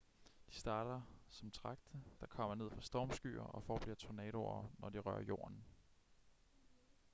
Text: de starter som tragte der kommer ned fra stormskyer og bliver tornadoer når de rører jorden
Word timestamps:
de 0.45 0.55
starter 0.55 1.01
som 1.29 1.51
tragte 1.51 2.01
der 2.19 2.25
kommer 2.27 2.55
ned 2.55 2.71
fra 2.71 2.81
stormskyer 2.81 3.41
og 3.41 3.79
bliver 3.81 3.95
tornadoer 3.95 4.71
når 4.79 4.89
de 4.89 4.99
rører 4.99 5.21
jorden 5.23 5.63